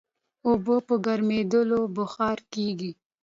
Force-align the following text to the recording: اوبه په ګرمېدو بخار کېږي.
اوبه 0.47 0.75
په 0.87 0.95
ګرمېدو 1.05 1.61
بخار 1.97 2.37
کېږي. 2.53 2.91